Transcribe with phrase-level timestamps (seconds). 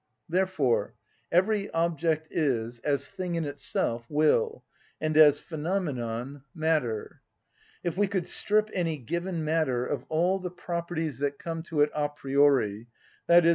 [0.27, 0.95] Therefore
[1.31, 4.63] every object is, as thing in itself, will,
[4.99, 7.21] and as phenomenon, matter.
[7.83, 11.91] If we could strip any given matter of all the properties that come to it
[11.93, 12.87] a priori,
[13.29, 13.49] _i.e.